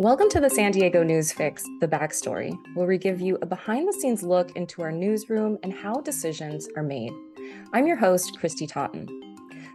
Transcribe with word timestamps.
Welcome 0.00 0.30
to 0.30 0.40
the 0.40 0.48
San 0.48 0.72
Diego 0.72 1.02
News 1.02 1.30
Fix, 1.30 1.62
The 1.78 1.86
Backstory, 1.86 2.56
where 2.72 2.86
we 2.86 2.96
give 2.96 3.20
you 3.20 3.36
a 3.42 3.46
behind 3.46 3.86
the 3.86 3.92
scenes 3.92 4.22
look 4.22 4.56
into 4.56 4.80
our 4.80 4.90
newsroom 4.90 5.58
and 5.62 5.74
how 5.74 6.00
decisions 6.00 6.66
are 6.74 6.82
made. 6.82 7.12
I'm 7.74 7.86
your 7.86 7.98
host, 7.98 8.38
Christy 8.40 8.66
Totten. 8.66 9.04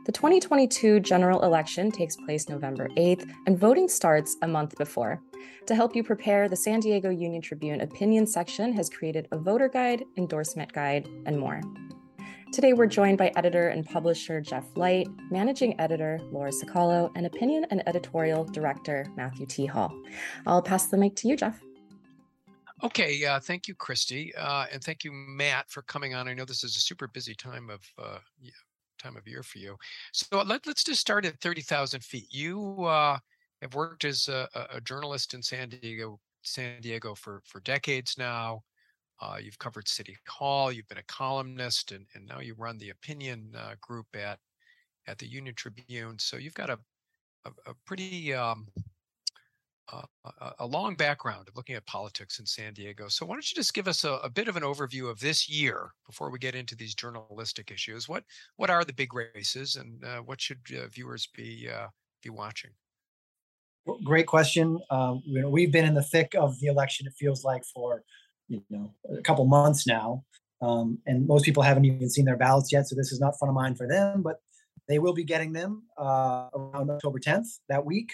The 0.08 0.12
2022 0.12 1.02
general 1.02 1.44
election 1.44 1.92
takes 1.92 2.16
place 2.16 2.50
November 2.50 2.90
8th, 2.98 3.30
and 3.46 3.60
voting 3.60 3.88
starts 3.88 4.36
a 4.42 4.48
month 4.48 4.76
before. 4.80 5.22
To 5.68 5.76
help 5.76 5.96
you 5.96 6.04
prepare, 6.04 6.50
the 6.50 6.56
San 6.56 6.80
Diego 6.80 7.12
Union 7.12 7.44
Tribune 7.44 7.82
opinion 7.82 8.26
section 8.26 8.74
has 8.74 8.90
created 8.90 9.28
a 9.32 9.38
voter 9.38 9.70
guide, 9.70 10.06
endorsement 10.18 10.74
guide, 10.74 11.08
and 11.28 11.38
more. 11.38 11.62
Today, 12.56 12.72
we're 12.72 12.86
joined 12.86 13.18
by 13.18 13.34
editor 13.36 13.68
and 13.68 13.86
publisher 13.86 14.40
Jeff 14.40 14.64
Light, 14.78 15.10
managing 15.30 15.78
editor 15.78 16.22
Lora 16.32 16.52
Cicalo, 16.52 17.12
and 17.14 17.26
opinion 17.26 17.66
and 17.70 17.86
editorial 17.86 18.46
director 18.46 19.06
Matthew 19.18 19.46
T. 19.46 19.66
Hall. 19.66 19.94
I'll 20.48 20.62
pass 20.62 20.88
the 20.88 20.96
mic 20.96 21.18
to 21.18 21.28
you, 21.28 21.36
Jeff. 21.36 21.60
Okay, 22.82 23.26
uh, 23.26 23.42
thank 23.42 23.68
you, 23.68 23.76
Christy, 23.76 24.34
uh, 24.36 24.68
and 24.72 24.82
thank 24.82 25.04
you, 25.04 25.12
Matt, 25.12 25.70
for 25.70 25.82
coming 25.82 26.16
on. 26.16 26.30
I 26.30 26.34
know 26.34 26.46
this 26.46 26.64
is 26.64 26.78
a 26.78 26.80
super 26.80 27.10
busy 27.10 27.36
time 27.36 27.70
of 27.70 27.82
uh, 28.02 28.20
time 29.04 29.18
of 29.18 29.28
year 29.28 29.44
for 29.44 29.58
you. 29.58 29.76
So 30.14 30.42
let, 30.42 30.66
us 30.66 30.82
just 30.82 31.02
start 31.02 31.26
at 31.26 31.38
30,000 31.42 32.06
feet. 32.06 32.28
You 32.34 32.86
uh, 32.86 33.18
have 33.64 33.76
worked 33.76 34.06
as 34.06 34.30
a, 34.30 34.48
a, 34.72 34.80
journalist 34.80 35.34
in 35.34 35.44
San 35.44 35.68
Diego, 35.68 36.22
San 36.44 36.80
Diego 36.80 37.16
for, 37.16 37.42
for 37.44 37.60
decades 37.60 38.16
now. 38.18 38.64
Uh, 39.22 39.38
you've 39.42 39.60
covered 39.60 39.88
City 39.88 40.18
Hall, 40.28 40.72
you've 40.72 40.88
been 40.88 40.98
a 40.98 41.04
columnist, 41.04 41.92
and, 41.92 42.06
and 42.14 42.26
now 42.26 42.40
you 42.40 42.54
run 42.58 42.78
the 42.78 42.90
opinion 42.90 43.54
uh, 43.58 43.76
group 43.82 44.08
at, 44.16 44.40
at 45.08 45.18
the 45.18 45.28
Union 45.28 45.56
Tribune. 45.56 46.20
So 46.20 46.38
you've 46.38 46.54
got 46.54 46.70
a, 46.70 46.80
a, 47.46 47.52
a 47.68 47.74
pretty 47.86 48.34
um, 48.34 48.68
uh, 49.92 50.02
a 50.60 50.66
long 50.66 50.96
background 50.96 51.48
of 51.48 51.56
looking 51.56 51.76
at 51.76 51.86
politics 51.86 52.40
in 52.40 52.46
San 52.46 52.74
Diego. 52.74 53.08
So 53.08 53.26
why 53.26 53.36
don't 53.36 53.50
you 53.52 53.56
just 53.56 53.74
give 53.74 53.88
us 53.88 54.04
a, 54.04 54.14
a 54.14 54.30
bit 54.30 54.48
of 54.48 54.56
an 54.56 54.64
overview 54.64 55.10
of 55.10 55.20
this 55.20 55.48
year 55.48 55.92
before 56.08 56.32
we 56.32 56.40
get 56.40 56.56
into 56.56 56.76
these 56.76 56.96
journalistic 56.96 57.72
issues? 57.72 58.10
What 58.10 58.24
what 58.56 58.70
are 58.70 58.84
the 58.84 58.94
big 58.94 59.14
races, 59.14 59.76
and 59.76 60.04
uh, 60.04 60.20
what 60.20 60.42
should 60.42 60.60
uh, 60.76 60.88
viewers 60.88 61.28
be 61.28 61.70
uh, 61.70 61.88
be 62.24 62.30
watching? 62.30 62.72
Great 64.04 64.26
question. 64.26 64.80
Um, 64.90 65.22
you 65.26 65.42
know, 65.42 65.50
we've 65.50 65.72
been 65.72 65.86
in 65.86 65.94
the 65.94 66.02
thick 66.02 66.34
of 66.36 66.60
the 66.60 66.68
election. 66.68 67.06
It 67.06 67.14
feels 67.14 67.44
like 67.44 67.64
for 67.64 68.04
you 68.48 68.62
know 68.70 68.94
a 69.18 69.22
couple 69.22 69.46
months 69.46 69.88
now, 69.88 70.24
um, 70.62 71.00
and 71.06 71.28
most 71.28 71.46
people 71.46 71.64
haven't 71.64 71.86
even 71.86 72.10
seen 72.10 72.26
their 72.26 72.38
ballots 72.38 72.72
yet. 72.72 72.88
So 72.88 72.96
this 72.96 73.12
is 73.12 73.20
not 73.20 73.38
front 73.38 73.50
of 73.50 73.56
mind 73.56 73.78
for 73.78 73.88
them, 73.88 74.22
but 74.22 74.38
they 74.88 75.00
will 75.00 75.14
be 75.14 75.24
getting 75.24 75.54
them 75.54 75.84
uh, 75.98 76.50
around 76.54 76.90
October 76.90 77.20
10th 77.20 77.60
that 77.70 77.86
week. 77.86 78.12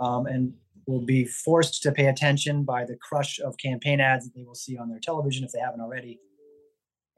Um, 0.00 0.26
and 0.26 0.52
will 0.88 1.04
be 1.04 1.24
forced 1.24 1.82
to 1.82 1.92
pay 1.92 2.06
attention 2.06 2.64
by 2.64 2.84
the 2.84 2.96
crush 2.96 3.38
of 3.40 3.56
campaign 3.58 4.00
ads 4.00 4.24
that 4.24 4.34
they 4.34 4.42
will 4.42 4.54
see 4.54 4.78
on 4.78 4.88
their 4.88 4.98
television 4.98 5.44
if 5.44 5.52
they 5.52 5.60
haven't 5.60 5.82
already 5.82 6.18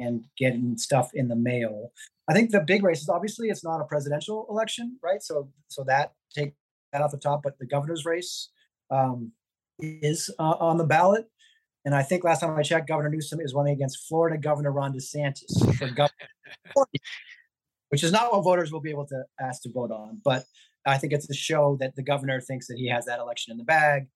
and 0.00 0.24
getting 0.36 0.76
stuff 0.76 1.10
in 1.14 1.28
the 1.28 1.36
mail. 1.36 1.92
I 2.28 2.32
think 2.32 2.50
the 2.50 2.60
big 2.60 2.82
race 2.82 3.00
is 3.00 3.08
obviously 3.08 3.48
it's 3.48 3.62
not 3.62 3.80
a 3.80 3.84
presidential 3.84 4.46
election, 4.50 4.98
right? 5.02 5.22
So 5.22 5.50
so 5.68 5.84
that 5.84 6.12
take 6.34 6.54
that 6.92 7.02
off 7.02 7.12
the 7.12 7.18
top, 7.18 7.42
but 7.44 7.58
the 7.58 7.66
governor's 7.66 8.04
race 8.04 8.48
um, 8.90 9.32
is 9.78 10.30
uh, 10.38 10.56
on 10.58 10.78
the 10.78 10.84
ballot. 10.84 11.26
And 11.84 11.94
I 11.94 12.02
think 12.02 12.24
last 12.24 12.40
time 12.40 12.56
I 12.56 12.62
checked, 12.62 12.88
Governor 12.88 13.08
Newsom 13.08 13.40
is 13.40 13.54
running 13.54 13.72
against 13.72 14.06
Florida 14.06 14.36
Governor 14.36 14.72
Ron 14.72 14.92
DeSantis 14.92 15.76
for 15.76 15.88
governor, 15.88 16.28
which 17.88 18.04
is 18.04 18.12
not 18.12 18.32
what 18.32 18.42
voters 18.42 18.70
will 18.70 18.80
be 18.80 18.90
able 18.90 19.06
to 19.06 19.24
ask 19.40 19.62
to 19.62 19.70
vote 19.72 19.90
on. 19.90 20.20
But 20.24 20.44
I 20.86 20.98
think 20.98 21.12
it's 21.12 21.28
a 21.30 21.34
show 21.34 21.76
that 21.80 21.96
the 21.96 22.02
governor 22.02 22.40
thinks 22.40 22.66
that 22.68 22.76
he 22.76 22.88
has 22.88 23.06
that 23.06 23.18
election 23.18 23.52
in 23.52 23.58
the 23.58 23.64
bag. 23.64 24.08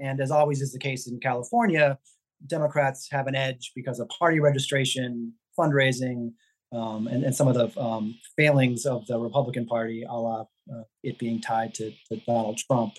And 0.00 0.20
as 0.20 0.30
always 0.30 0.60
is 0.60 0.72
the 0.72 0.78
case 0.78 1.06
in 1.06 1.20
California, 1.20 1.98
Democrats 2.46 3.08
have 3.10 3.26
an 3.26 3.34
edge 3.34 3.72
because 3.74 4.00
of 4.00 4.08
party 4.08 4.40
registration, 4.40 5.34
fundraising, 5.58 6.32
um, 6.72 7.06
and, 7.06 7.22
and, 7.22 7.34
some 7.34 7.48
of 7.48 7.54
the 7.54 7.78
um, 7.78 8.18
failings 8.34 8.86
of 8.86 9.06
the 9.06 9.18
Republican 9.18 9.66
Party, 9.66 10.04
a 10.08 10.14
la 10.14 10.46
uh, 10.72 10.82
it 11.02 11.18
being 11.18 11.40
tied 11.40 11.74
to, 11.74 11.92
to, 12.08 12.16
Donald 12.26 12.58
Trump. 12.58 12.94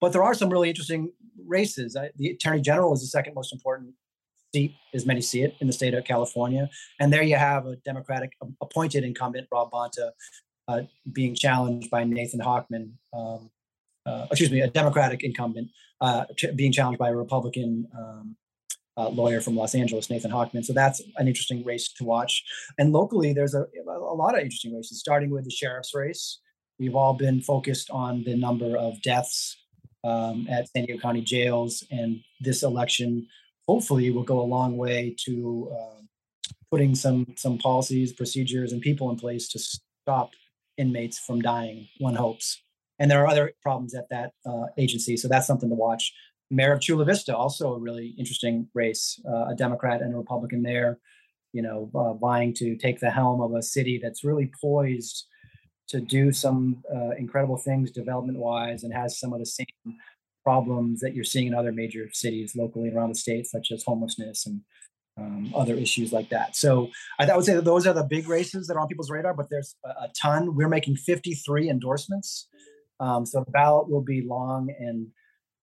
But 0.00 0.12
there 0.12 0.22
are 0.22 0.34
some 0.34 0.50
really 0.50 0.68
interesting 0.68 1.10
races. 1.46 1.96
I, 1.96 2.10
the 2.16 2.30
Attorney 2.30 2.60
General 2.60 2.92
is 2.94 3.00
the 3.00 3.06
second 3.06 3.34
most 3.34 3.52
important 3.52 3.94
seat, 4.54 4.74
as 4.94 5.04
many 5.04 5.20
see 5.20 5.42
it, 5.42 5.56
in 5.60 5.66
the 5.66 5.72
state 5.72 5.94
of 5.94 6.04
California. 6.04 6.68
And 7.00 7.12
there 7.12 7.22
you 7.22 7.36
have 7.36 7.66
a 7.66 7.76
Democratic 7.76 8.32
appointed 8.60 9.04
incumbent, 9.04 9.48
Rob 9.52 9.70
Bonta, 9.70 10.10
uh, 10.68 10.82
being 11.12 11.34
challenged 11.34 11.90
by 11.90 12.04
Nathan 12.04 12.40
Hochman, 12.40 12.92
um, 13.12 13.50
uh, 14.06 14.26
excuse 14.30 14.50
me, 14.50 14.60
a 14.60 14.68
Democratic 14.68 15.22
incumbent 15.22 15.68
uh, 16.00 16.24
ch- 16.36 16.54
being 16.54 16.72
challenged 16.72 16.98
by 16.98 17.10
a 17.10 17.16
Republican 17.16 17.86
um, 17.96 18.36
uh, 18.96 19.08
lawyer 19.08 19.40
from 19.40 19.56
Los 19.56 19.74
Angeles, 19.74 20.08
Nathan 20.08 20.30
Hochman. 20.30 20.64
So 20.64 20.72
that's 20.72 21.00
an 21.16 21.26
interesting 21.26 21.64
race 21.64 21.92
to 21.94 22.04
watch. 22.04 22.44
And 22.78 22.92
locally, 22.92 23.32
there's 23.32 23.54
a, 23.54 23.66
a 23.88 24.14
lot 24.14 24.34
of 24.34 24.40
interesting 24.40 24.74
races, 24.74 25.00
starting 25.00 25.30
with 25.30 25.44
the 25.44 25.50
sheriff's 25.50 25.94
race. 25.94 26.40
We've 26.78 26.94
all 26.94 27.14
been 27.14 27.40
focused 27.40 27.90
on 27.90 28.24
the 28.24 28.36
number 28.36 28.76
of 28.76 29.00
deaths 29.02 29.56
um, 30.04 30.46
at 30.50 30.68
San 30.68 30.84
Diego 30.84 31.00
County 31.00 31.22
jails, 31.22 31.84
and 31.90 32.20
this 32.40 32.62
election 32.62 33.26
hopefully 33.66 34.10
will 34.10 34.22
go 34.22 34.40
a 34.40 34.42
long 34.42 34.76
way 34.76 35.16
to 35.24 35.72
uh, 35.74 36.02
putting 36.70 36.94
some 36.94 37.26
some 37.36 37.58
policies, 37.58 38.12
procedures, 38.12 38.72
and 38.72 38.82
people 38.82 39.10
in 39.10 39.16
place 39.16 39.48
to 39.48 39.58
stop 39.58 40.30
inmates 40.76 41.18
from 41.18 41.40
dying, 41.40 41.88
one 41.98 42.14
hopes. 42.14 42.60
And 42.98 43.10
there 43.10 43.22
are 43.22 43.26
other 43.26 43.52
problems 43.62 43.94
at 43.94 44.08
that 44.10 44.32
uh, 44.46 44.66
agency. 44.78 45.16
So 45.16 45.28
that's 45.28 45.46
something 45.46 45.68
to 45.68 45.74
watch. 45.74 46.12
Mayor 46.50 46.72
of 46.72 46.80
Chula 46.80 47.04
Vista, 47.04 47.36
also 47.36 47.74
a 47.74 47.78
really 47.78 48.14
interesting 48.18 48.68
race, 48.74 49.20
uh, 49.28 49.46
a 49.46 49.54
Democrat 49.54 50.02
and 50.02 50.14
a 50.14 50.16
Republican 50.16 50.62
there, 50.62 50.98
you 51.52 51.62
know, 51.62 51.90
uh, 51.94 52.14
vying 52.14 52.52
to 52.54 52.76
take 52.76 53.00
the 53.00 53.10
helm 53.10 53.40
of 53.40 53.54
a 53.54 53.62
city 53.62 53.98
that's 54.02 54.24
really 54.24 54.50
poised 54.60 55.26
to 55.88 56.00
do 56.00 56.32
some 56.32 56.82
uh, 56.94 57.10
incredible 57.10 57.56
things 57.56 57.90
development 57.90 58.38
wise 58.38 58.84
and 58.84 58.92
has 58.92 59.18
some 59.18 59.32
of 59.32 59.38
the 59.38 59.46
same 59.46 59.66
problems 60.44 61.00
that 61.00 61.14
you're 61.14 61.24
seeing 61.24 61.48
in 61.48 61.54
other 61.54 61.72
major 61.72 62.08
cities 62.12 62.54
locally 62.54 62.90
around 62.90 63.08
the 63.08 63.14
state, 63.14 63.46
such 63.46 63.70
as 63.72 63.82
homelessness 63.84 64.46
and 64.46 64.60
um, 65.16 65.52
other 65.54 65.74
issues 65.74 66.12
like 66.12 66.28
that. 66.30 66.56
So 66.56 66.90
I, 67.18 67.26
I, 67.30 67.36
would 67.36 67.44
say 67.44 67.54
that 67.54 67.64
those 67.64 67.86
are 67.86 67.92
the 67.92 68.04
big 68.04 68.28
races 68.28 68.66
that 68.66 68.74
are 68.74 68.80
on 68.80 68.88
people's 68.88 69.10
radar, 69.10 69.34
but 69.34 69.48
there's 69.48 69.76
a, 69.84 69.88
a 69.88 70.10
ton. 70.20 70.54
We're 70.54 70.68
making 70.68 70.96
53 70.96 71.70
endorsements. 71.70 72.48
Um, 73.00 73.24
so 73.24 73.42
the 73.44 73.50
ballot 73.50 73.88
will 73.88 74.02
be 74.02 74.22
long 74.22 74.74
and, 74.78 75.08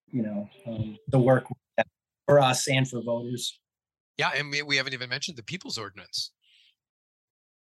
you 0.08 0.22
know, 0.24 0.50
um, 0.66 0.98
the 1.10 1.20
work 1.20 1.46
for 2.26 2.40
us 2.40 2.68
and 2.68 2.88
for 2.88 3.02
voters. 3.02 3.60
Yeah. 4.18 4.32
And 4.36 4.52
we, 4.52 4.62
we 4.62 4.78
haven't 4.78 4.94
even 4.94 5.10
mentioned 5.10 5.38
the 5.38 5.44
People's 5.44 5.78
Ordinance. 5.78 6.32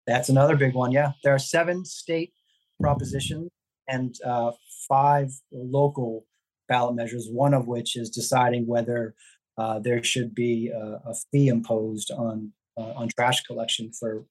That's 0.07 0.29
another 0.29 0.57
big 0.57 0.75
one. 0.75 0.93
Yeah. 0.93 1.13
There 1.23 1.35
are 1.35 1.39
seven 1.39 1.85
state 1.85 2.33
propositions 2.81 3.51
and 3.89 4.17
uh, 4.25 4.53
five 4.89 5.31
local 5.53 6.27
ballot 6.69 6.95
measures, 6.95 7.29
one 7.31 7.55
of 7.55 7.67
which 7.67 7.97
is 7.97 8.11
deciding 8.11 8.67
whether 8.67 9.15
uh, 9.59 9.79
there 9.79 10.03
should 10.03 10.35
be 10.35 10.69
a, 10.69 11.01
a 11.07 11.15
fee 11.31 11.49
imposed 11.49 12.11
on 12.11 12.53
uh, 12.77 12.93
on 12.97 13.09
trash 13.17 13.43
collection 13.43 13.93
for 13.93 14.25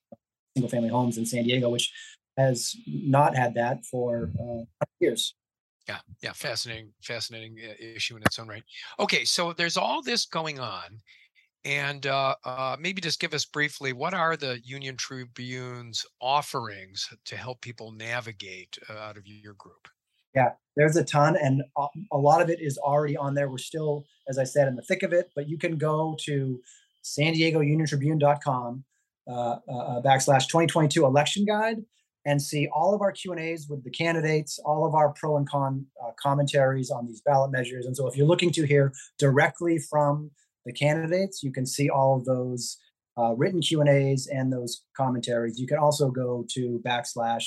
single 0.56 0.70
family 0.70 0.90
homes 0.90 1.18
in 1.18 1.26
San 1.26 1.44
Diego, 1.44 1.70
which 1.70 1.92
has 2.38 2.76
not 2.88 3.36
had 3.36 3.54
that 3.54 3.86
for 3.86 4.32
uh, 4.40 4.86
years. 5.00 5.36
Yeah, 5.88 6.00
yeah, 6.22 6.32
fascinating, 6.34 6.92
fascinating 7.02 7.58
uh, 7.62 7.74
issue 7.80 8.16
in 8.16 8.24
its 8.24 8.40
own 8.40 8.48
right. 8.48 8.64
Okay, 9.00 9.26
so 9.26 9.54
there's 9.54 9.78
all 9.78 10.02
this 10.02 10.26
going 10.26 10.60
on, 10.60 11.00
and 11.66 12.06
uh, 12.06 12.36
uh, 12.44 12.76
maybe 12.80 13.02
just 13.02 13.20
give 13.20 13.34
us 13.34 13.46
briefly 13.46 13.94
what 13.94 14.14
are 14.14 14.36
the 14.36 14.60
Union 14.64 14.98
Tribune's 14.98 16.06
offerings 16.22 17.10
to 17.26 17.38
help 17.38 17.62
people 17.62 17.92
navigate 17.92 18.78
uh, 18.90 18.94
out 18.94 19.18
of 19.18 19.26
your 19.26 19.54
group? 19.54 19.88
Yeah, 20.36 20.54
there's 20.76 20.96
a 20.96 21.04
ton, 21.04 21.38
and 21.38 21.62
a 22.12 22.18
lot 22.18 22.42
of 22.42 22.50
it 22.50 22.60
is 22.60 22.78
already 22.80 23.16
on 23.16 23.36
there. 23.36 23.50
We're 23.50 23.60
still, 23.60 24.06
as 24.28 24.40
I 24.40 24.46
said, 24.46 24.68
in 24.68 24.76
the 24.76 24.82
thick 24.82 25.04
of 25.04 25.14
it, 25.14 25.30
but 25.36 25.48
you 25.48 25.60
can 25.60 25.78
go 25.78 26.18
to 26.26 26.60
San 27.04 27.34
Diego 27.34 27.60
Union 27.60 27.88
Tribune.com 27.88 28.84
uh, 29.26 29.32
uh, 29.32 29.72
uh 29.72 30.02
backslash 30.02 30.48
2022 30.48 31.06
election 31.06 31.46
guide 31.46 31.78
and 32.26 32.42
see 32.42 32.68
all 32.74 32.94
of 32.96 33.02
our 33.02 33.12
Q 33.12 33.32
and 33.32 33.40
A's 33.40 33.68
with 33.70 33.84
the 33.84 33.92
candidates, 33.92 34.60
all 34.66 34.86
of 34.86 34.96
our 34.96 35.14
pro 35.14 35.38
and 35.38 35.48
con 35.48 35.86
uh, 36.04 36.12
commentaries 36.22 36.90
on 36.90 37.06
these 37.06 37.22
ballot 37.22 37.52
measures. 37.52 37.86
And 37.86 37.96
so, 37.96 38.08
if 38.08 38.18
you're 38.18 38.28
looking 38.28 38.52
to 38.54 38.66
hear 38.66 38.92
directly 39.20 39.78
from 39.78 40.32
the 40.66 40.74
candidates, 40.74 41.44
you 41.44 41.52
can 41.52 41.66
see 41.66 41.90
all 41.90 42.18
of 42.18 42.26
those 42.26 42.78
uh, 43.18 43.34
written 43.36 43.62
Q 43.62 43.82
and 43.82 43.90
A's 43.90 44.28
and 44.28 44.52
those 44.52 44.84
commentaries. 44.96 45.60
You 45.60 45.68
can 45.68 45.78
also 45.78 46.10
go 46.10 46.46
to 46.52 46.82
backslash 46.86 47.46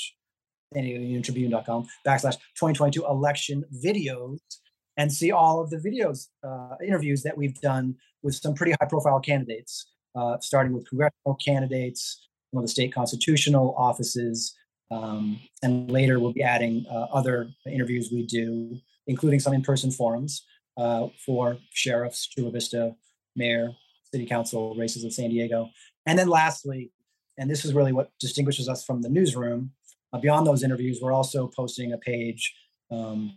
Tribune.com 0.73 1.87
backslash 2.05 2.35
2022 2.59 3.05
election 3.05 3.63
videos 3.83 4.39
and 4.97 5.11
see 5.11 5.31
all 5.31 5.61
of 5.61 5.69
the 5.69 5.77
videos, 5.77 6.27
uh, 6.43 6.75
interviews 6.85 7.23
that 7.23 7.37
we've 7.37 7.59
done 7.61 7.95
with 8.21 8.35
some 8.35 8.53
pretty 8.53 8.73
high 8.73 8.87
profile 8.87 9.19
candidates, 9.19 9.91
uh, 10.15 10.37
starting 10.41 10.73
with 10.73 10.87
congressional 10.89 11.35
candidates, 11.35 12.27
one 12.51 12.63
of 12.63 12.67
the 12.67 12.71
state 12.71 12.93
constitutional 12.93 13.75
offices, 13.77 14.55
um, 14.91 15.39
and 15.63 15.89
later 15.91 16.19
we'll 16.19 16.33
be 16.33 16.43
adding 16.43 16.85
uh, 16.91 17.07
other 17.13 17.49
interviews 17.65 18.09
we 18.11 18.25
do, 18.25 18.77
including 19.05 19.39
some 19.39 19.53
in 19.53 19.61
person 19.61 19.91
forums. 19.91 20.45
uh, 20.77 21.07
for 21.25 21.57
sheriffs, 21.73 22.27
Chula 22.27 22.51
Vista, 22.51 22.95
mayor, 23.37 23.71
city 24.03 24.25
council 24.25 24.75
races 24.75 25.03
of 25.03 25.13
San 25.13 25.29
Diego. 25.29 25.69
And 26.05 26.17
then 26.17 26.27
lastly, 26.27 26.91
and 27.37 27.49
this 27.49 27.65
is 27.65 27.73
really 27.73 27.93
what 27.93 28.11
distinguishes 28.19 28.67
us 28.67 28.83
from 28.83 29.01
the 29.01 29.09
newsroom, 29.09 29.71
uh, 30.13 30.19
beyond 30.19 30.47
those 30.47 30.63
interviews, 30.63 30.99
we're 31.01 31.13
also 31.13 31.47
posting 31.47 31.93
a 31.93 31.97
page, 31.97 32.55
um, 32.91 33.33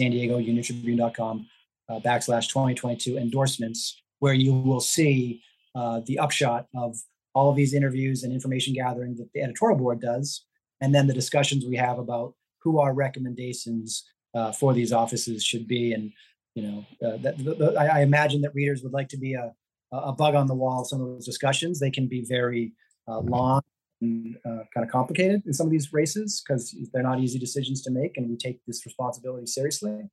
San 0.00 0.12
Diego 0.12 0.38
UnionTribune.com 0.38 1.46
uh, 1.88 2.00
backslash 2.00 2.48
2022 2.48 3.18
endorsements, 3.18 4.00
where 4.20 4.34
you 4.34 4.52
will 4.54 4.80
see 4.80 5.42
uh, 5.74 6.00
the 6.06 6.18
upshot 6.18 6.66
of 6.74 6.96
all 7.34 7.50
of 7.50 7.56
these 7.56 7.74
interviews 7.74 8.22
and 8.22 8.32
information 8.32 8.74
gathering 8.74 9.16
that 9.16 9.28
the 9.34 9.42
editorial 9.42 9.78
board 9.78 10.00
does, 10.00 10.44
and 10.80 10.94
then 10.94 11.06
the 11.06 11.14
discussions 11.14 11.64
we 11.64 11.76
have 11.76 11.98
about 11.98 12.34
who 12.60 12.78
our 12.78 12.94
recommendations 12.94 14.04
uh, 14.34 14.52
for 14.52 14.72
these 14.72 14.92
offices 14.92 15.44
should 15.44 15.66
be. 15.66 15.92
And 15.92 16.12
you 16.54 16.62
know, 16.62 16.86
uh, 17.06 17.16
that, 17.18 17.38
the, 17.38 17.54
the, 17.54 17.74
I, 17.78 18.00
imagine 18.02 18.42
that 18.42 18.54
readers 18.54 18.82
would 18.82 18.92
like 18.92 19.08
to 19.08 19.16
be 19.16 19.34
a 19.34 19.52
a 19.92 20.12
bug 20.12 20.34
on 20.34 20.46
the 20.46 20.54
wall 20.54 20.84
some 20.84 21.00
of 21.00 21.08
those 21.08 21.26
discussions. 21.26 21.78
They 21.78 21.90
can 21.90 22.06
be 22.06 22.24
very 22.24 22.72
uh, 23.06 23.20
long 23.20 23.62
and 24.00 24.36
uh, 24.44 24.64
kind 24.74 24.84
of 24.84 24.88
complicated 24.88 25.42
in 25.46 25.52
some 25.52 25.66
of 25.66 25.70
these 25.70 25.92
races 25.92 26.42
because 26.46 26.74
they're 26.92 27.02
not 27.02 27.20
easy 27.20 27.38
decisions 27.38 27.82
to 27.82 27.90
make, 27.90 28.16
and 28.16 28.28
we 28.28 28.36
take 28.36 28.60
this 28.66 28.84
responsibility 28.86 29.46
seriously. 29.46 30.08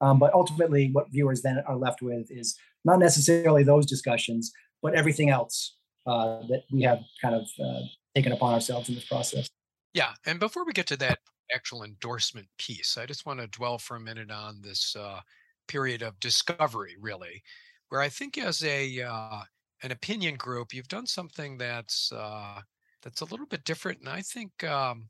Um, 0.00 0.18
but 0.18 0.32
ultimately, 0.32 0.90
what 0.92 1.10
viewers 1.10 1.42
then 1.42 1.62
are 1.66 1.76
left 1.76 2.02
with 2.02 2.30
is 2.30 2.56
not 2.84 2.98
necessarily 2.98 3.62
those 3.62 3.86
discussions, 3.86 4.52
but 4.82 4.94
everything 4.94 5.30
else 5.30 5.76
uh, 6.06 6.40
that 6.48 6.62
we 6.70 6.82
have 6.82 7.00
kind 7.20 7.34
of 7.34 7.42
uh, 7.62 7.80
taken 8.14 8.32
upon 8.32 8.54
ourselves 8.54 8.88
in 8.88 8.94
this 8.94 9.06
process. 9.06 9.48
Yeah, 9.92 10.12
and 10.26 10.38
before 10.38 10.64
we 10.64 10.72
get 10.72 10.86
to 10.88 10.96
that 10.98 11.18
actual 11.54 11.82
endorsement 11.82 12.48
piece, 12.58 12.98
I 12.98 13.06
just 13.06 13.24
want 13.24 13.40
to 13.40 13.46
dwell 13.46 13.78
for 13.78 13.96
a 13.96 14.00
minute 14.00 14.30
on 14.30 14.60
this 14.60 14.94
uh, 14.94 15.20
period 15.68 16.02
of 16.02 16.20
discovery, 16.20 16.96
really, 17.00 17.42
where 17.88 18.00
I 18.00 18.08
think 18.08 18.38
as 18.38 18.62
a 18.64 19.02
uh, 19.02 19.42
an 19.82 19.92
opinion 19.92 20.36
group, 20.36 20.72
you've 20.72 20.88
done 20.88 21.06
something 21.06 21.58
that's 21.58 22.12
uh, 22.12 22.60
that's 23.02 23.20
a 23.20 23.26
little 23.26 23.46
bit 23.46 23.64
different, 23.64 24.00
and 24.00 24.08
I 24.08 24.22
think 24.22 24.64
um, 24.64 25.08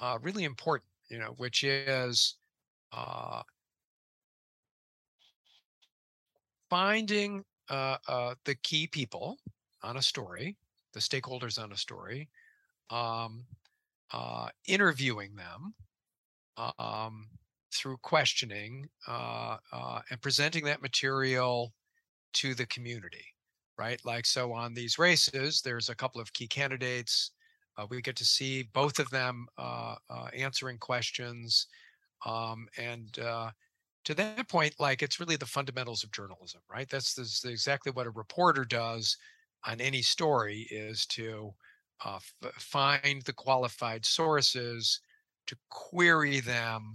uh, 0.00 0.18
really 0.22 0.44
important. 0.44 0.90
You 1.08 1.18
know, 1.18 1.34
which 1.38 1.64
is 1.64 2.36
uh, 2.92 3.42
finding 6.68 7.44
uh, 7.68 7.98
uh, 8.08 8.34
the 8.44 8.54
key 8.54 8.86
people 8.86 9.38
on 9.82 9.96
a 9.96 10.02
story, 10.02 10.56
the 10.92 11.00
stakeholders 11.00 11.62
on 11.62 11.72
a 11.72 11.76
story, 11.76 12.28
um, 12.90 13.46
uh, 14.12 14.48
interviewing 14.66 15.34
them 15.36 15.74
um, 16.78 17.28
through 17.72 17.96
questioning 17.98 18.88
uh, 19.08 19.56
uh, 19.72 20.00
and 20.10 20.20
presenting 20.20 20.64
that 20.64 20.82
material 20.82 21.72
to 22.32 22.54
the 22.54 22.66
community, 22.66 23.24
right? 23.78 24.00
Like, 24.04 24.26
so 24.26 24.52
on 24.52 24.74
these 24.74 24.98
races, 24.98 25.62
there's 25.62 25.88
a 25.88 25.94
couple 25.94 26.20
of 26.20 26.32
key 26.32 26.46
candidates. 26.46 27.32
Uh, 27.76 27.86
we 27.88 28.02
get 28.02 28.16
to 28.16 28.24
see 28.24 28.64
both 28.74 28.98
of 28.98 29.10
them 29.10 29.46
answering 30.34 30.78
questions. 30.78 31.66
Um, 32.26 32.66
and 32.76 33.18
to 34.04 34.14
that 34.14 34.48
point, 34.48 34.74
like 34.78 35.02
it's 35.02 35.20
really 35.20 35.36
the 35.36 35.46
fundamentals 35.46 36.04
of 36.04 36.12
journalism, 36.12 36.60
right? 36.70 36.88
That's, 36.88 37.44
exactly 37.44 37.92
what 37.92 38.06
a 38.06 38.10
reporter 38.10 38.64
does 38.64 39.16
on 39.66 39.80
any 39.80 40.02
story 40.02 40.66
is 40.70 41.06
to 41.06 41.52
uh, 42.04 42.18
f- 42.44 42.52
find 42.54 43.22
the 43.22 43.32
qualified 43.32 44.06
sources, 44.06 45.00
to 45.46 45.56
query 45.68 46.40
them, 46.40 46.94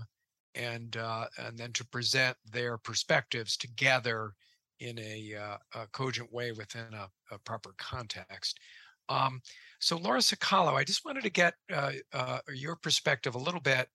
and 0.55 0.97
uh, 0.97 1.25
and 1.37 1.57
then 1.57 1.71
to 1.73 1.85
present 1.85 2.37
their 2.51 2.77
perspectives 2.77 3.57
together 3.57 4.33
in 4.79 4.99
a, 4.99 5.35
uh, 5.35 5.57
a 5.81 5.87
cogent 5.87 6.31
way 6.33 6.51
within 6.51 6.93
a, 6.93 7.07
a 7.33 7.39
proper 7.39 7.73
context. 7.77 8.59
Um, 9.07 9.41
so, 9.79 9.97
Lora 9.97 10.19
Cicalo, 10.19 10.73
I 10.73 10.83
just 10.83 11.05
wanted 11.05 11.23
to 11.23 11.29
get 11.29 11.53
uh, 11.71 11.91
uh, 12.13 12.39
your 12.53 12.75
perspective 12.75 13.35
a 13.35 13.39
little 13.39 13.59
bit 13.59 13.87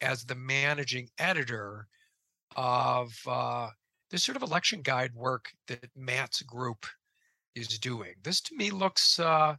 as 0.00 0.24
the 0.24 0.34
managing 0.34 1.08
editor 1.18 1.88
of 2.56 3.12
uh, 3.26 3.70
this 4.10 4.22
sort 4.22 4.36
of 4.36 4.42
election 4.42 4.80
guide 4.82 5.12
work 5.14 5.50
that 5.66 5.88
Matt's 5.96 6.42
group 6.42 6.86
is 7.54 7.78
doing. 7.78 8.14
This 8.22 8.40
to 8.42 8.56
me 8.56 8.70
looks 8.70 9.18
uh, 9.18 9.56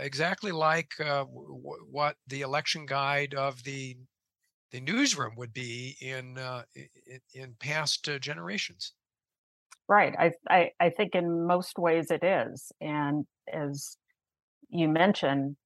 exactly 0.00 0.52
like 0.52 0.92
w- 0.98 1.86
what 1.90 2.16
the 2.28 2.40
election 2.40 2.86
guide 2.86 3.34
of 3.34 3.62
the 3.64 3.96
the 4.70 4.80
newsroom 4.80 5.34
would 5.36 5.52
be 5.52 5.96
in 6.00 6.38
uh, 6.38 6.62
in, 6.74 7.20
in, 7.34 7.54
past 7.58 8.08
uh, 8.08 8.18
generations. 8.18 8.92
Right. 9.88 10.14
I, 10.18 10.32
I 10.48 10.70
I 10.80 10.90
think 10.90 11.14
in 11.14 11.46
most 11.46 11.78
ways 11.78 12.10
it 12.10 12.22
is, 12.22 12.70
and 12.80 13.26
as 13.52 13.96
you 14.68 14.88
mentioned, 14.88 15.56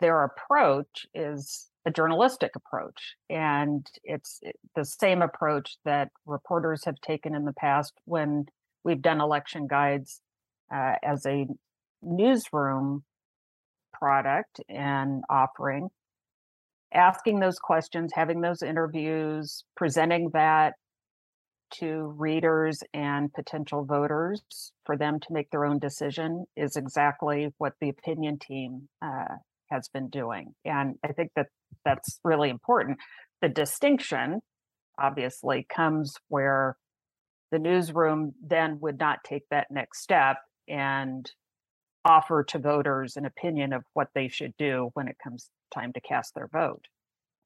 their 0.00 0.24
approach 0.24 1.06
is 1.14 1.68
a 1.88 1.90
journalistic 1.90 2.52
approach. 2.54 3.14
And 3.30 3.86
it's 4.04 4.40
the 4.74 4.84
same 4.84 5.22
approach 5.22 5.76
that 5.84 6.10
reporters 6.26 6.84
have 6.84 7.00
taken 7.00 7.34
in 7.34 7.44
the 7.44 7.52
past 7.52 7.94
when 8.04 8.46
we've 8.84 9.02
done 9.02 9.20
election 9.20 9.66
guides 9.66 10.20
uh, 10.72 10.94
as 11.02 11.24
a 11.26 11.46
newsroom 12.02 13.04
product 13.92 14.60
and 14.68 15.24
offering. 15.30 15.88
Asking 16.92 17.40
those 17.40 17.58
questions, 17.58 18.12
having 18.14 18.40
those 18.40 18.62
interviews, 18.62 19.64
presenting 19.76 20.30
that 20.32 20.74
to 21.70 22.14
readers 22.16 22.82
and 22.94 23.32
potential 23.32 23.84
voters 23.84 24.42
for 24.86 24.96
them 24.96 25.20
to 25.20 25.26
make 25.30 25.50
their 25.50 25.66
own 25.66 25.78
decision 25.78 26.46
is 26.56 26.76
exactly 26.76 27.48
what 27.58 27.74
the 27.80 27.90
opinion 27.90 28.38
team 28.38 28.88
uh, 29.02 29.36
has 29.70 29.88
been 29.88 30.08
doing. 30.08 30.54
And 30.64 30.94
I 31.04 31.12
think 31.12 31.32
that 31.36 31.46
that's 31.84 32.20
really 32.24 32.48
important. 32.48 32.98
The 33.42 33.48
distinction 33.48 34.40
obviously 34.98 35.66
comes 35.74 36.14
where 36.28 36.76
the 37.52 37.58
newsroom 37.58 38.32
then 38.42 38.78
would 38.80 38.98
not 38.98 39.18
take 39.24 39.42
that 39.50 39.66
next 39.70 40.02
step 40.02 40.36
and 40.68 41.30
offer 42.08 42.42
to 42.42 42.58
voters 42.58 43.16
an 43.16 43.26
opinion 43.26 43.72
of 43.72 43.84
what 43.94 44.08
they 44.14 44.28
should 44.28 44.54
do 44.56 44.90
when 44.94 45.08
it 45.08 45.16
comes 45.22 45.50
time 45.72 45.92
to 45.92 46.00
cast 46.00 46.34
their 46.34 46.48
vote. 46.48 46.86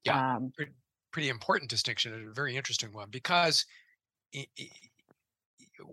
Yeah, 0.05 0.35
um, 0.35 0.51
pretty, 0.55 0.71
pretty 1.11 1.29
important 1.29 1.69
distinction 1.69 2.13
and 2.13 2.29
a 2.29 2.33
very 2.33 2.55
interesting 2.55 2.91
one 2.91 3.09
because 3.09 3.65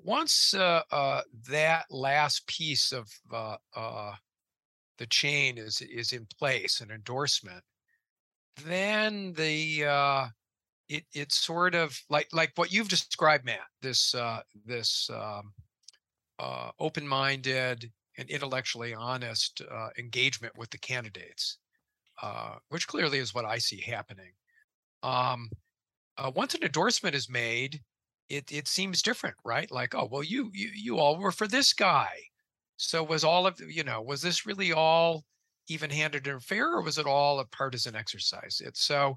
once 0.04 0.54
uh, 0.54 0.82
uh, 0.90 1.22
that 1.48 1.84
last 1.90 2.46
piece 2.46 2.92
of 2.92 3.08
uh, 3.32 3.56
uh 3.76 4.12
the 4.98 5.06
chain 5.06 5.58
is 5.58 5.80
is 5.80 6.12
in 6.12 6.26
place, 6.38 6.80
an 6.80 6.90
endorsement, 6.90 7.64
then 8.64 9.32
the 9.32 9.84
uh, 9.86 10.26
it 10.88 11.04
it's 11.12 11.38
sort 11.38 11.74
of 11.74 11.98
like 12.10 12.28
like 12.32 12.52
what 12.56 12.72
you've 12.72 12.88
described, 12.88 13.44
Matt. 13.44 13.60
This 13.80 14.14
uh, 14.14 14.42
this 14.66 15.08
um, 15.12 15.52
uh, 16.38 16.70
open-minded 16.78 17.90
and 18.20 18.30
intellectually 18.30 18.94
honest 18.94 19.62
uh, 19.70 19.88
engagement 19.98 20.56
with 20.58 20.70
the 20.70 20.78
candidates, 20.78 21.58
uh, 22.22 22.56
which 22.68 22.86
clearly 22.86 23.18
is 23.18 23.34
what 23.34 23.46
I 23.46 23.58
see 23.58 23.80
happening. 23.80 24.32
Um, 25.02 25.50
uh, 26.18 26.30
once 26.34 26.54
an 26.54 26.62
endorsement 26.62 27.14
is 27.16 27.30
made, 27.30 27.80
it 28.28 28.52
it 28.52 28.68
seems 28.68 29.02
different, 29.02 29.36
right? 29.44 29.70
Like, 29.70 29.94
oh 29.94 30.08
well, 30.10 30.22
you 30.22 30.50
you 30.54 30.70
you 30.74 30.98
all 30.98 31.18
were 31.18 31.32
for 31.32 31.48
this 31.48 31.72
guy, 31.72 32.10
so 32.76 33.02
was 33.02 33.24
all 33.24 33.46
of 33.46 33.58
you 33.60 33.84
know 33.84 34.02
was 34.02 34.22
this 34.22 34.46
really 34.46 34.72
all 34.72 35.24
even-handed 35.68 36.26
and 36.26 36.42
fair, 36.42 36.74
or 36.74 36.82
was 36.82 36.98
it 36.98 37.06
all 37.06 37.40
a 37.40 37.46
partisan 37.46 37.96
exercise? 37.96 38.60
It's 38.64 38.82
so. 38.84 39.16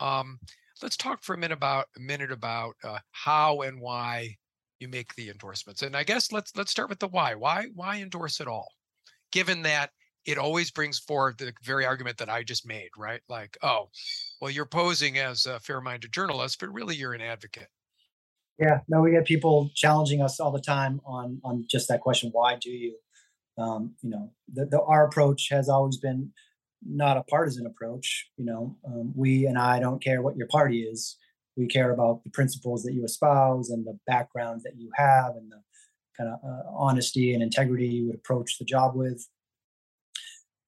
Um, 0.00 0.40
let's 0.82 0.96
talk 0.96 1.22
for 1.22 1.34
a 1.34 1.38
minute 1.38 1.56
about 1.56 1.86
a 1.96 2.00
minute 2.00 2.32
about 2.32 2.74
uh, 2.84 2.98
how 3.12 3.62
and 3.62 3.80
why 3.80 4.36
you 4.80 4.88
make 4.88 5.14
the 5.14 5.28
endorsements. 5.28 5.82
And 5.82 5.96
I 5.96 6.04
guess 6.04 6.32
let's 6.32 6.56
let's 6.56 6.70
start 6.70 6.88
with 6.88 6.98
the 6.98 7.08
why. 7.08 7.34
Why 7.34 7.66
why 7.74 8.00
endorse 8.00 8.40
it 8.40 8.48
all? 8.48 8.68
Given 9.30 9.62
that 9.62 9.90
it 10.26 10.38
always 10.38 10.70
brings 10.70 10.98
forward 10.98 11.38
the 11.38 11.52
very 11.62 11.86
argument 11.86 12.18
that 12.18 12.28
I 12.28 12.42
just 12.42 12.66
made, 12.66 12.90
right? 12.96 13.20
Like, 13.28 13.56
oh, 13.62 13.88
well, 14.40 14.50
you're 14.50 14.66
posing 14.66 15.18
as 15.18 15.46
a 15.46 15.58
fair-minded 15.60 16.12
journalist, 16.12 16.60
but 16.60 16.72
really 16.72 16.94
you're 16.94 17.14
an 17.14 17.22
advocate. 17.22 17.68
Yeah, 18.58 18.80
no, 18.88 19.00
we 19.00 19.12
get 19.12 19.24
people 19.24 19.70
challenging 19.74 20.20
us 20.20 20.38
all 20.38 20.50
the 20.50 20.60
time 20.60 21.00
on 21.06 21.40
on 21.44 21.64
just 21.70 21.88
that 21.88 22.00
question. 22.00 22.30
Why 22.32 22.56
do 22.56 22.70
you? 22.70 22.96
Um, 23.58 23.94
you 24.02 24.10
know, 24.10 24.32
the, 24.52 24.66
the, 24.66 24.80
our 24.82 25.06
approach 25.06 25.48
has 25.50 25.68
always 25.68 25.98
been 25.98 26.32
not 26.86 27.16
a 27.16 27.22
partisan 27.24 27.66
approach. 27.66 28.28
You 28.36 28.44
know, 28.44 28.76
um, 28.86 29.12
we 29.14 29.46
and 29.46 29.58
I 29.58 29.80
don't 29.80 30.02
care 30.02 30.22
what 30.22 30.36
your 30.36 30.46
party 30.48 30.82
is. 30.82 31.16
We 31.56 31.66
care 31.66 31.90
about 31.90 32.22
the 32.24 32.30
principles 32.30 32.82
that 32.84 32.94
you 32.94 33.04
espouse 33.04 33.70
and 33.70 33.84
the 33.86 33.98
background 34.06 34.62
that 34.64 34.76
you 34.76 34.90
have 34.94 35.36
and 35.36 35.50
the 35.50 35.60
kind 36.16 36.30
of 36.30 36.38
uh, 36.44 36.70
honesty 36.76 37.34
and 37.34 37.42
integrity 37.42 37.86
you 37.86 38.06
would 38.06 38.16
approach 38.16 38.58
the 38.58 38.64
job 38.64 38.94
with. 38.94 39.26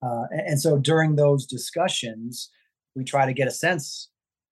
Uh, 0.03 0.25
and, 0.31 0.41
and 0.41 0.61
so 0.61 0.79
during 0.79 1.17
those 1.17 1.47
discussions, 1.47 2.51
we 2.95 3.05
try 3.05 3.27
to 3.27 3.33
get 3.33 3.49
a 3.49 3.53
sense 3.53 4.11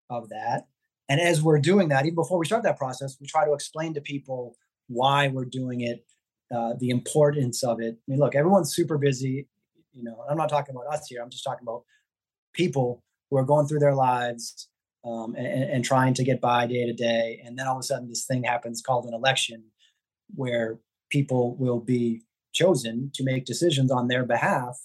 of 0.09 0.29
that 0.29 0.67
and 1.11 1.21
as 1.21 1.43
we're 1.43 1.59
doing 1.59 1.89
that, 1.89 2.07
even 2.07 2.15
before 2.15 2.39
we 2.39 2.47
start 2.47 2.63
that 2.63 2.79
process, 2.79 3.17
we 3.21 3.27
try 3.27 3.45
to 3.45 3.53
explain 3.53 3.95
to 3.95 4.01
people 4.01 4.57
why 4.87 5.27
we're 5.27 5.45
doing 5.45 5.81
it, 5.81 6.07
uh, 6.55 6.75
the 6.79 6.91
importance 6.91 7.65
of 7.65 7.81
it. 7.81 7.97
I 7.97 8.03
mean, 8.07 8.21
look, 8.21 8.37
everyone's 8.37 8.73
super 8.73 8.97
busy. 8.97 9.49
You 9.93 10.05
know, 10.05 10.25
I'm 10.31 10.37
not 10.37 10.49
talking 10.49 10.73
about 10.73 10.87
us 10.87 11.09
here. 11.09 11.21
I'm 11.21 11.29
just 11.29 11.43
talking 11.43 11.67
about 11.67 11.83
people 12.55 13.03
who 13.29 13.39
are 13.39 13.45
going 13.45 13.67
through 13.67 13.81
their 13.81 13.97
lives 13.97 14.69
um, 15.05 15.35
and, 15.35 15.71
and, 15.71 15.85
trying 15.85 16.15
to 16.15 16.25
get 16.25 16.41
by 16.41 16.67
day 16.67 16.85
to 16.87 16.93
day. 16.93 17.43
And 17.45 17.59
then 17.59 17.67
all 17.67 17.77
of 17.77 17.81
a 17.81 17.83
sudden, 17.83 18.09
this 18.09 18.27
thing 18.27 18.45
happens 18.45 18.83
called 18.83 19.07
an 19.07 19.15
election, 19.15 19.65
where 20.35 20.79
people 21.11 21.57
will 21.57 21.81
be 21.81 22.23
chosen 22.53 23.11
to 23.15 23.25
make 23.25 23.45
decisions 23.45 23.91
on 23.91 24.09
their 24.09 24.25
behalf. 24.25 24.79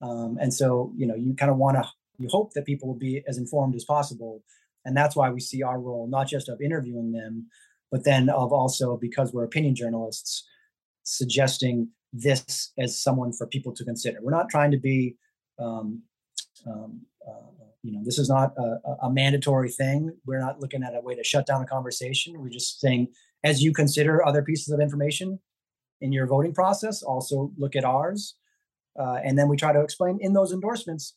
Um, 0.00 0.38
and 0.40 0.54
so, 0.54 0.92
you 0.96 1.06
know, 1.06 1.16
you 1.16 1.34
kind 1.34 1.50
of 1.50 1.56
want 1.56 1.76
to, 1.76 1.88
you 2.18 2.28
hope 2.30 2.52
that 2.54 2.66
people 2.66 2.88
will 2.88 2.98
be 2.98 3.22
as 3.26 3.38
informed 3.38 3.74
as 3.74 3.84
possible. 3.84 4.44
And 4.84 4.96
that's 4.96 5.16
why 5.16 5.30
we 5.30 5.40
see 5.40 5.62
our 5.62 5.80
role, 5.80 6.06
not 6.08 6.28
just 6.28 6.48
of 6.48 6.60
interviewing 6.60 7.12
them, 7.12 7.48
but 7.90 8.04
then 8.04 8.28
of 8.28 8.52
also, 8.52 8.96
because 8.96 9.32
we're 9.32 9.44
opinion 9.44 9.74
journalists, 9.74 10.46
suggesting 11.02 11.88
this 12.12 12.72
as 12.78 13.00
someone 13.00 13.32
for 13.32 13.46
people 13.46 13.72
to 13.74 13.84
consider. 13.84 14.18
We're 14.22 14.30
not 14.30 14.48
trying 14.48 14.70
to 14.70 14.78
be, 14.78 15.16
um, 15.58 16.02
um, 16.66 17.02
you 17.82 17.92
know, 17.92 18.00
this 18.04 18.18
is 18.18 18.28
not 18.28 18.52
a, 18.58 19.06
a, 19.06 19.10
mandatory 19.10 19.70
thing. 19.70 20.16
We're 20.26 20.40
not 20.40 20.60
looking 20.60 20.82
at 20.82 20.96
a 20.96 21.00
way 21.00 21.14
to 21.14 21.22
shut 21.22 21.46
down 21.46 21.62
a 21.62 21.66
conversation. 21.66 22.40
We're 22.40 22.48
just 22.48 22.80
saying, 22.80 23.08
as 23.44 23.62
you 23.62 23.72
consider 23.72 24.26
other 24.26 24.42
pieces 24.42 24.72
of 24.72 24.80
information 24.80 25.38
in 26.00 26.12
your 26.12 26.26
voting 26.26 26.54
process, 26.54 27.02
also 27.02 27.52
look 27.56 27.76
at 27.76 27.84
ours. 27.84 28.34
Uh, 28.98 29.18
and 29.24 29.38
then 29.38 29.48
we 29.48 29.56
try 29.56 29.72
to 29.72 29.80
explain 29.80 30.18
in 30.20 30.32
those 30.32 30.52
endorsements 30.52 31.14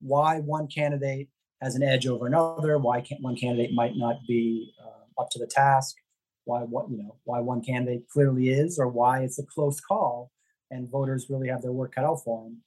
why 0.00 0.40
one 0.40 0.66
candidate 0.66 1.28
has 1.62 1.76
an 1.76 1.82
edge 1.82 2.06
over 2.06 2.26
another, 2.26 2.76
why 2.76 3.02
one 3.20 3.36
candidate 3.36 3.72
might 3.72 3.96
not 3.96 4.16
be 4.28 4.72
uh, 4.84 5.22
up 5.22 5.30
to 5.30 5.38
the 5.38 5.46
task, 5.46 5.96
why 6.44 6.60
what 6.60 6.90
you 6.90 6.98
know 6.98 7.16
why 7.24 7.38
one 7.38 7.62
candidate 7.62 8.08
clearly 8.08 8.48
is, 8.48 8.78
or 8.78 8.88
why 8.88 9.20
it's 9.20 9.38
a 9.38 9.46
close 9.46 9.80
call, 9.80 10.30
and 10.70 10.90
voters 10.90 11.26
really 11.30 11.48
have 11.48 11.62
their 11.62 11.72
work 11.72 11.94
cut 11.94 12.04
out 12.04 12.22
for 12.24 12.42
them. 12.42 12.58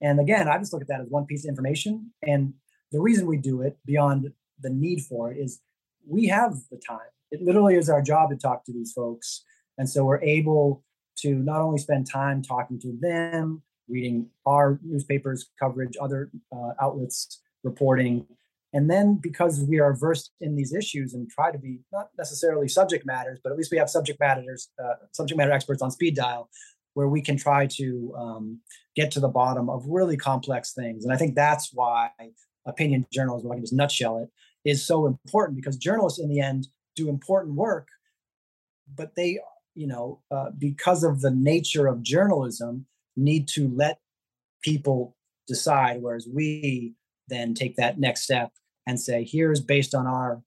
And 0.00 0.18
again, 0.18 0.48
I 0.48 0.58
just 0.58 0.72
look 0.72 0.82
at 0.82 0.88
that 0.88 1.00
as 1.00 1.08
one 1.08 1.26
piece 1.26 1.44
of 1.44 1.50
information. 1.50 2.12
And 2.22 2.54
the 2.92 3.00
reason 3.00 3.26
we 3.26 3.36
do 3.36 3.62
it, 3.62 3.76
beyond 3.84 4.32
the 4.60 4.70
need 4.70 5.02
for 5.02 5.30
it, 5.30 5.38
is 5.38 5.60
we 6.06 6.26
have 6.26 6.54
the 6.70 6.78
time. 6.78 6.98
It 7.30 7.42
literally 7.42 7.74
is 7.74 7.90
our 7.90 8.02
job 8.02 8.30
to 8.30 8.36
talk 8.36 8.64
to 8.64 8.72
these 8.72 8.92
folks, 8.92 9.44
and 9.76 9.88
so 9.88 10.04
we're 10.04 10.22
able 10.22 10.84
to 11.18 11.34
not 11.34 11.60
only 11.60 11.78
spend 11.78 12.10
time 12.10 12.42
talking 12.42 12.78
to 12.80 12.96
them, 13.00 13.62
reading 13.88 14.28
our 14.46 14.78
newspapers 14.82 15.50
coverage, 15.58 15.96
other 16.00 16.30
uh, 16.52 16.72
outlets 16.80 17.40
reporting, 17.64 18.26
and 18.72 18.90
then 18.90 19.18
because 19.20 19.60
we 19.60 19.80
are 19.80 19.94
versed 19.94 20.32
in 20.40 20.54
these 20.54 20.74
issues 20.74 21.14
and 21.14 21.30
try 21.30 21.50
to 21.50 21.58
be 21.58 21.80
not 21.92 22.08
necessarily 22.16 22.68
subject 22.68 23.06
matters, 23.06 23.38
but 23.42 23.50
at 23.50 23.58
least 23.58 23.70
we 23.70 23.78
have 23.78 23.88
subject 23.88 24.20
matters, 24.20 24.68
uh, 24.82 24.94
subject 25.12 25.38
matter 25.38 25.52
experts 25.52 25.80
on 25.80 25.90
speed 25.90 26.14
dial, 26.14 26.50
where 26.94 27.08
we 27.08 27.22
can 27.22 27.36
try 27.36 27.66
to 27.66 28.14
um, 28.16 28.60
get 28.94 29.10
to 29.12 29.20
the 29.20 29.28
bottom 29.28 29.70
of 29.70 29.84
really 29.86 30.16
complex 30.16 30.74
things. 30.74 31.04
And 31.04 31.12
I 31.12 31.16
think 31.16 31.34
that's 31.34 31.70
why 31.72 32.10
opinion 32.68 33.06
journalism, 33.12 33.50
I 33.50 33.54
can 33.54 33.62
just 33.62 33.72
nutshell 33.72 34.18
it, 34.18 34.30
is 34.68 34.86
so 34.86 35.06
important 35.06 35.56
because 35.56 35.76
journalists 35.76 36.20
in 36.20 36.28
the 36.28 36.40
end 36.40 36.68
do 36.94 37.08
important 37.08 37.54
work, 37.54 37.88
but 38.94 39.14
they, 39.14 39.40
you 39.74 39.86
know, 39.86 40.20
uh, 40.30 40.50
because 40.56 41.02
of 41.04 41.20
the 41.20 41.30
nature 41.30 41.86
of 41.86 42.02
journalism, 42.02 42.86
need 43.16 43.48
to 43.48 43.68
let 43.74 43.98
people 44.62 45.16
decide, 45.46 46.02
whereas 46.02 46.28
we 46.32 46.94
then 47.28 47.54
take 47.54 47.76
that 47.76 47.98
next 47.98 48.22
step 48.22 48.52
and 48.86 49.00
say, 49.00 49.24
here's 49.24 49.60
based 49.60 49.94
on 49.94 50.06
our 50.06 50.42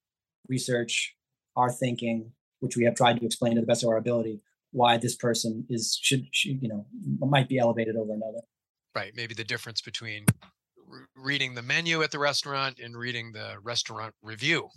research, 0.48 1.16
our 1.56 1.72
thinking, 1.72 2.32
which 2.60 2.78
we 2.78 2.86
have 2.86 2.96
tried 2.96 3.20
to 3.20 3.26
explain 3.26 3.56
to 3.56 3.62
the 3.62 3.68
best 3.68 3.84
of 3.84 3.90
our 3.90 3.98
ability, 3.98 4.42
why 4.72 4.98
this 4.98 5.16
person 5.16 5.66
is 5.70 5.98
should, 6.02 6.26
should 6.32 6.62
you 6.62 6.70
know 6.70 6.86
might 7.20 7.50
be 7.50 7.58
elevated 7.58 7.96
over 7.96 8.14
another. 8.14 8.40
Right. 8.96 9.14
Maybe 9.16 9.34
the 9.34 9.44
difference 9.44 9.82
between 9.82 10.26
reading 11.16 11.56
the 11.56 11.62
menu 11.62 12.02
at 12.04 12.12
the 12.12 12.20
restaurant 12.20 12.80
and 12.80 12.96
reading 12.98 13.32
the 13.32 13.56
restaurant 13.62 14.14
review 14.22 14.70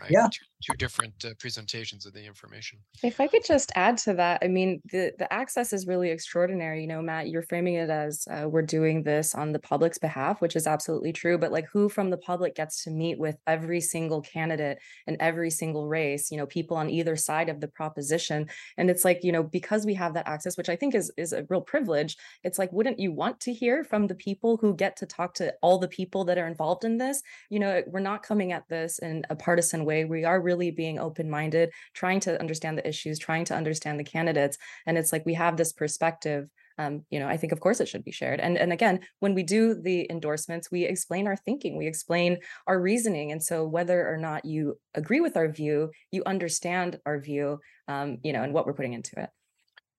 right? 0.00 0.10
Yeah. 0.10 0.28
Two, 0.64 0.72
different 0.78 1.24
uh, 1.24 1.34
presentations 1.38 2.06
of 2.06 2.14
the 2.14 2.24
information. 2.24 2.78
If 3.02 3.20
I 3.20 3.26
could 3.26 3.44
just 3.44 3.70
add 3.74 3.98
to 3.98 4.14
that, 4.14 4.38
I 4.42 4.48
mean, 4.48 4.80
the, 4.90 5.12
the 5.18 5.30
access 5.30 5.74
is 5.74 5.86
really 5.86 6.08
extraordinary. 6.08 6.80
You 6.80 6.86
know, 6.86 7.02
Matt, 7.02 7.28
you're 7.28 7.42
framing 7.42 7.74
it 7.74 7.90
as 7.90 8.26
uh, 8.30 8.48
we're 8.48 8.62
doing 8.62 9.02
this 9.02 9.34
on 9.34 9.52
the 9.52 9.58
public's 9.58 9.98
behalf, 9.98 10.40
which 10.40 10.56
is 10.56 10.66
absolutely 10.66 11.12
true. 11.12 11.36
But 11.36 11.52
like, 11.52 11.66
who 11.70 11.90
from 11.90 12.08
the 12.08 12.16
public 12.16 12.54
gets 12.54 12.82
to 12.84 12.90
meet 12.90 13.18
with 13.18 13.36
every 13.46 13.82
single 13.82 14.22
candidate 14.22 14.78
in 15.06 15.18
every 15.20 15.50
single 15.50 15.86
race? 15.86 16.30
You 16.30 16.38
know, 16.38 16.46
people 16.46 16.78
on 16.78 16.88
either 16.88 17.14
side 17.14 17.50
of 17.50 17.60
the 17.60 17.68
proposition, 17.68 18.48
and 18.78 18.88
it's 18.88 19.04
like, 19.04 19.20
you 19.22 19.32
know, 19.32 19.42
because 19.42 19.84
we 19.84 19.92
have 19.94 20.14
that 20.14 20.26
access, 20.26 20.56
which 20.56 20.70
I 20.70 20.76
think 20.76 20.94
is 20.94 21.12
is 21.18 21.34
a 21.34 21.44
real 21.50 21.60
privilege. 21.60 22.16
It's 22.42 22.58
like, 22.58 22.72
wouldn't 22.72 22.98
you 22.98 23.12
want 23.12 23.38
to 23.40 23.52
hear 23.52 23.84
from 23.84 24.06
the 24.06 24.14
people 24.14 24.56
who 24.56 24.74
get 24.74 24.96
to 24.96 25.06
talk 25.06 25.34
to 25.34 25.52
all 25.60 25.78
the 25.78 25.88
people 25.88 26.24
that 26.24 26.38
are 26.38 26.46
involved 26.46 26.84
in 26.84 26.96
this? 26.96 27.22
You 27.50 27.58
know, 27.58 27.82
we're 27.86 28.00
not 28.00 28.22
coming 28.22 28.52
at 28.52 28.66
this 28.68 28.98
in 28.98 29.24
a 29.28 29.36
partisan 29.36 29.84
way. 29.84 30.06
We 30.06 30.24
are 30.24 30.40
really 30.40 30.53
being 30.56 30.98
open 30.98 31.30
minded, 31.30 31.70
trying 31.94 32.20
to 32.20 32.38
understand 32.40 32.78
the 32.78 32.88
issues, 32.88 33.18
trying 33.18 33.44
to 33.46 33.54
understand 33.54 33.98
the 33.98 34.04
candidates. 34.04 34.58
And 34.86 34.98
it's 34.98 35.12
like 35.12 35.26
we 35.26 35.34
have 35.34 35.56
this 35.56 35.72
perspective. 35.72 36.48
Um, 36.76 37.04
you 37.10 37.20
know, 37.20 37.28
I 37.28 37.36
think 37.36 37.52
of 37.52 37.60
course 37.60 37.80
it 37.80 37.88
should 37.88 38.04
be 38.04 38.10
shared. 38.10 38.40
And 38.40 38.58
and 38.58 38.72
again, 38.72 39.00
when 39.20 39.34
we 39.34 39.44
do 39.44 39.74
the 39.80 40.06
endorsements, 40.10 40.70
we 40.70 40.84
explain 40.84 41.26
our 41.28 41.36
thinking, 41.36 41.76
we 41.76 41.86
explain 41.86 42.38
our 42.66 42.80
reasoning. 42.80 43.30
And 43.30 43.42
so 43.42 43.64
whether 43.66 44.08
or 44.08 44.16
not 44.16 44.44
you 44.44 44.78
agree 44.94 45.20
with 45.20 45.36
our 45.36 45.48
view, 45.48 45.90
you 46.10 46.22
understand 46.26 46.98
our 47.06 47.20
view, 47.20 47.60
um, 47.86 48.18
you 48.24 48.32
know, 48.32 48.42
and 48.42 48.52
what 48.52 48.66
we're 48.66 48.74
putting 48.74 48.94
into 48.94 49.20
it. 49.20 49.30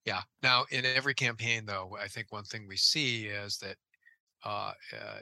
Yeah. 0.05 0.21
Now, 0.43 0.65
in 0.69 0.85
every 0.85 1.15
campaign, 1.15 1.65
though, 1.65 1.97
I 2.00 2.07
think 2.07 2.27
one 2.29 2.43
thing 2.43 2.67
we 2.67 2.77
see 2.77 3.25
is 3.25 3.57
that 3.57 3.75
uh, 4.43 4.74
uh, 4.93 5.19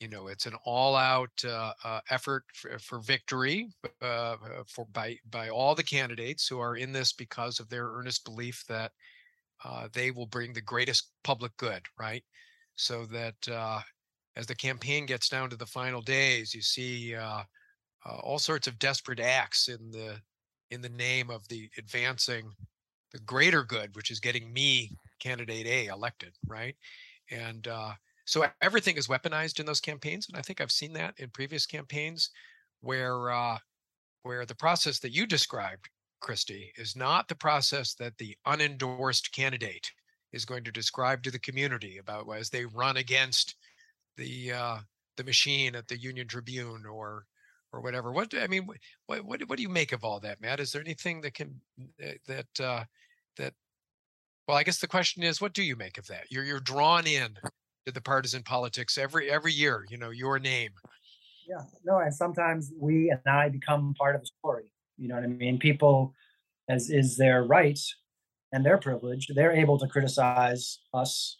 you 0.00 0.08
know 0.08 0.28
it's 0.28 0.46
an 0.46 0.54
all-out 0.64 1.30
uh, 1.44 1.72
uh, 1.84 2.00
effort 2.10 2.44
for, 2.54 2.78
for 2.78 3.00
victory 3.00 3.68
uh, 4.02 4.04
uh, 4.04 4.36
for 4.66 4.86
by 4.92 5.16
by 5.30 5.48
all 5.48 5.74
the 5.74 5.82
candidates 5.82 6.46
who 6.46 6.60
are 6.60 6.76
in 6.76 6.92
this 6.92 7.12
because 7.12 7.58
of 7.58 7.68
their 7.68 7.88
earnest 7.88 8.24
belief 8.24 8.64
that 8.68 8.92
uh, 9.64 9.88
they 9.92 10.10
will 10.10 10.26
bring 10.26 10.52
the 10.52 10.60
greatest 10.60 11.10
public 11.24 11.56
good 11.56 11.82
right? 11.98 12.24
So 12.76 13.06
that 13.06 13.48
uh, 13.50 13.80
as 14.36 14.46
the 14.46 14.54
campaign 14.54 15.04
gets 15.04 15.28
down 15.28 15.50
to 15.50 15.56
the 15.56 15.66
final 15.66 16.00
days 16.00 16.54
you 16.54 16.62
see 16.62 17.16
all 18.04 18.38
sorts 18.38 18.66
of 18.66 18.78
desperate 18.78 19.20
acts 19.20 19.68
in 19.68 19.90
the 19.90 20.20
in 20.70 20.80
the 20.80 20.88
name 20.88 21.30
of 21.30 21.46
the 21.48 21.68
advancing 21.76 22.50
the 23.12 23.18
greater 23.20 23.64
good 23.64 23.94
which 23.96 24.10
is 24.10 24.20
getting 24.20 24.52
me 24.52 24.90
candidate 25.18 25.66
a 25.66 25.86
elected 25.86 26.32
right? 26.46 26.76
And 27.30 27.66
so 28.28 28.44
everything 28.60 28.98
is 28.98 29.08
weaponized 29.08 29.58
in 29.58 29.64
those 29.64 29.80
campaigns, 29.80 30.28
and 30.28 30.36
I 30.36 30.42
think 30.42 30.60
I've 30.60 30.70
seen 30.70 30.92
that 30.92 31.14
in 31.16 31.30
previous 31.30 31.64
campaigns, 31.64 32.28
where 32.82 33.30
uh, 33.30 33.56
where 34.22 34.44
the 34.44 34.54
process 34.54 34.98
that 34.98 35.14
you 35.14 35.26
described, 35.26 35.88
Christy, 36.20 36.70
is 36.76 36.94
not 36.94 37.28
the 37.28 37.34
process 37.34 37.94
that 37.94 38.18
the 38.18 38.36
unendorsed 38.46 39.32
candidate 39.32 39.90
is 40.34 40.44
going 40.44 40.62
to 40.64 40.70
describe 40.70 41.22
to 41.22 41.30
the 41.30 41.38
community 41.38 41.96
about 41.96 42.30
as 42.30 42.50
they 42.50 42.66
run 42.66 42.98
against 42.98 43.54
the 44.18 44.52
uh, 44.52 44.78
the 45.16 45.24
machine 45.24 45.74
at 45.74 45.88
the 45.88 45.98
Union 45.98 46.28
Tribune 46.28 46.84
or 46.84 47.24
or 47.72 47.80
whatever. 47.80 48.12
What 48.12 48.34
I 48.38 48.46
mean, 48.46 48.66
what 49.06 49.24
what 49.24 49.40
what 49.48 49.56
do 49.56 49.62
you 49.62 49.70
make 49.70 49.92
of 49.92 50.04
all 50.04 50.20
that, 50.20 50.42
Matt? 50.42 50.60
Is 50.60 50.70
there 50.70 50.82
anything 50.82 51.22
that 51.22 51.32
can 51.32 51.58
eh, 51.98 52.16
that 52.26 52.60
uh, 52.60 52.84
that 53.38 53.54
well, 54.46 54.58
I 54.58 54.64
guess 54.64 54.80
the 54.80 54.86
question 54.86 55.22
is, 55.22 55.40
what 55.40 55.54
do 55.54 55.62
you 55.62 55.76
make 55.76 55.96
of 55.96 56.06
that? 56.08 56.26
You're 56.30 56.44
you're 56.44 56.60
drawn 56.60 57.06
in 57.06 57.38
to 57.88 57.94
the 57.94 58.00
partisan 58.00 58.42
politics 58.42 58.98
every 58.98 59.30
every 59.30 59.52
year. 59.52 59.86
You 59.88 59.96
know, 59.96 60.10
your 60.10 60.38
name. 60.38 60.70
Yeah, 61.48 61.62
no, 61.84 61.98
and 61.98 62.14
sometimes 62.14 62.70
we 62.78 63.10
and 63.10 63.20
I 63.26 63.48
become 63.48 63.94
part 63.98 64.14
of 64.14 64.20
the 64.20 64.30
story. 64.38 64.70
You 64.98 65.08
know 65.08 65.14
what 65.14 65.24
I 65.24 65.28
mean? 65.28 65.58
People, 65.58 66.14
as 66.68 66.90
is 66.90 67.16
their 67.16 67.42
right 67.44 67.78
and 68.52 68.64
their 68.64 68.78
privilege, 68.78 69.28
they're 69.34 69.52
able 69.52 69.78
to 69.78 69.86
criticize 69.86 70.80
us, 70.92 71.38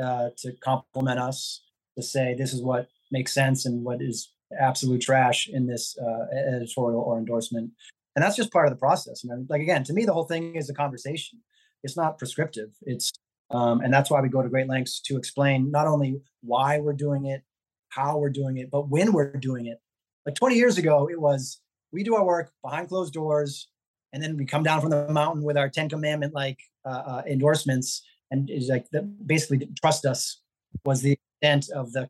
uh, 0.00 0.28
to 0.38 0.52
compliment 0.62 1.18
us, 1.18 1.62
to 1.96 2.02
say 2.02 2.34
this 2.34 2.52
is 2.52 2.62
what 2.62 2.88
makes 3.10 3.34
sense 3.34 3.66
and 3.66 3.84
what 3.84 4.00
is 4.00 4.32
absolute 4.60 5.00
trash 5.00 5.48
in 5.48 5.66
this 5.66 5.96
uh, 5.98 6.26
editorial 6.54 7.00
or 7.00 7.18
endorsement. 7.18 7.72
And 8.14 8.24
that's 8.24 8.36
just 8.36 8.52
part 8.52 8.66
of 8.66 8.72
the 8.72 8.78
process. 8.78 9.24
Mean, 9.24 9.46
like 9.48 9.62
again, 9.62 9.82
to 9.84 9.92
me, 9.92 10.04
the 10.04 10.12
whole 10.12 10.24
thing 10.24 10.54
is 10.54 10.70
a 10.70 10.74
conversation. 10.74 11.40
It's 11.82 11.96
not 11.96 12.18
prescriptive. 12.18 12.70
It's 12.82 13.10
um, 13.50 13.80
and 13.80 13.92
that's 13.92 14.10
why 14.10 14.20
we 14.20 14.28
go 14.28 14.42
to 14.42 14.48
great 14.48 14.68
lengths 14.68 15.00
to 15.02 15.16
explain 15.16 15.70
not 15.70 15.86
only 15.86 16.20
why 16.42 16.78
we're 16.78 16.92
doing 16.92 17.26
it, 17.26 17.42
how 17.88 18.18
we're 18.18 18.30
doing 18.30 18.58
it, 18.58 18.70
but 18.70 18.88
when 18.88 19.12
we're 19.12 19.32
doing 19.32 19.66
it. 19.66 19.78
Like 20.26 20.34
20 20.34 20.56
years 20.56 20.76
ago, 20.76 21.08
it 21.10 21.20
was 21.20 21.60
we 21.92 22.02
do 22.02 22.14
our 22.14 22.24
work 22.24 22.52
behind 22.62 22.88
closed 22.88 23.14
doors, 23.14 23.68
and 24.12 24.22
then 24.22 24.36
we 24.36 24.44
come 24.44 24.62
down 24.62 24.80
from 24.80 24.90
the 24.90 25.08
mountain 25.08 25.42
with 25.42 25.56
our 25.56 25.70
Ten 25.70 25.88
Commandment 25.88 26.34
like 26.34 26.58
uh, 26.84 27.02
uh, 27.06 27.22
endorsements, 27.26 28.02
and 28.30 28.50
it's 28.50 28.68
like 28.68 28.86
the, 28.90 29.02
basically 29.02 29.66
trust 29.80 30.04
us 30.04 30.42
was 30.84 31.00
the 31.00 31.18
extent 31.40 31.70
of 31.74 31.92
the 31.92 32.08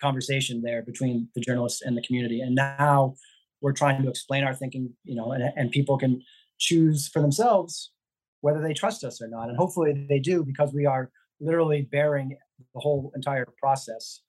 conversation 0.00 0.62
there 0.62 0.82
between 0.82 1.28
the 1.34 1.40
journalists 1.40 1.82
and 1.82 1.96
the 1.96 2.02
community. 2.02 2.40
And 2.40 2.54
now 2.54 3.14
we're 3.60 3.72
trying 3.72 4.02
to 4.02 4.08
explain 4.08 4.44
our 4.44 4.54
thinking, 4.54 4.94
you 5.04 5.14
know, 5.14 5.32
and, 5.32 5.52
and 5.56 5.70
people 5.70 5.98
can 5.98 6.22
choose 6.58 7.06
for 7.06 7.20
themselves 7.20 7.92
whether 8.40 8.60
they 8.60 8.74
trust 8.74 9.04
us 9.04 9.20
or 9.20 9.28
not. 9.28 9.48
And 9.48 9.56
hopefully 9.56 10.06
they 10.08 10.18
do 10.18 10.44
because 10.44 10.72
we 10.72 10.86
are 10.86 11.10
literally 11.40 11.82
baring 11.82 12.36
the 12.74 12.80
whole 12.80 13.12
entire 13.14 13.46
process 13.58 14.20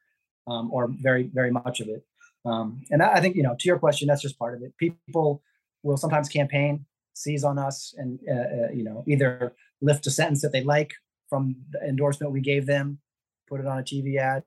um, 0.47 0.71
or 0.71 0.87
very, 0.89 1.29
very 1.33 1.51
much 1.51 1.79
of 1.79 1.87
it. 1.87 2.03
Um, 2.45 2.81
and 2.89 3.03
I 3.03 3.19
think, 3.19 3.35
you 3.35 3.43
know, 3.43 3.55
to 3.59 3.67
your 3.67 3.79
question, 3.79 4.07
that's 4.07 4.21
just 4.21 4.39
part 4.39 4.55
of 4.55 4.63
it. 4.63 4.73
People 4.77 5.43
will 5.83 5.97
sometimes 5.97 6.29
campaign, 6.29 6.85
seize 7.13 7.43
on 7.43 7.57
us, 7.57 7.93
and, 7.97 8.19
uh, 8.29 8.33
uh, 8.33 8.71
you 8.73 8.83
know, 8.83 9.03
either 9.07 9.53
lift 9.81 10.07
a 10.07 10.11
sentence 10.11 10.41
that 10.41 10.51
they 10.51 10.63
like 10.63 10.93
from 11.29 11.55
the 11.71 11.79
endorsement 11.87 12.33
we 12.33 12.41
gave 12.41 12.65
them, 12.65 12.99
put 13.47 13.59
it 13.59 13.67
on 13.67 13.79
a 13.79 13.83
TV 13.83 14.17
ad, 14.17 14.43